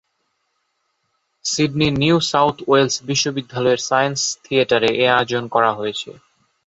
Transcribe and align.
সিডনির 1.45 1.93
New 1.99 2.17
South 2.31 2.55
Wales 2.67 2.95
বিশ্ববিদ্যালয়ের 3.09 3.79
science 3.89 4.19
থিয়েটারে 4.43 4.89
এ 4.95 5.05
আয়োজন 5.11 5.43
করা 5.53 5.71
হয়েছে। 5.73 6.09